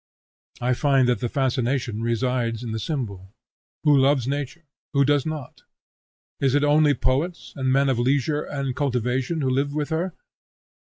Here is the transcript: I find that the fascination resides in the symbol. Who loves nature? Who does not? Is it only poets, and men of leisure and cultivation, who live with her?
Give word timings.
I 0.59 0.73
find 0.73 1.07
that 1.07 1.19
the 1.19 1.29
fascination 1.29 2.01
resides 2.01 2.63
in 2.63 2.71
the 2.71 2.79
symbol. 2.79 3.35
Who 3.83 3.95
loves 3.95 4.27
nature? 4.27 4.65
Who 4.93 5.05
does 5.05 5.27
not? 5.27 5.61
Is 6.39 6.55
it 6.55 6.63
only 6.63 6.95
poets, 6.95 7.53
and 7.55 7.71
men 7.71 7.87
of 7.87 7.99
leisure 7.99 8.41
and 8.41 8.75
cultivation, 8.75 9.41
who 9.41 9.49
live 9.51 9.75
with 9.75 9.89
her? 9.89 10.15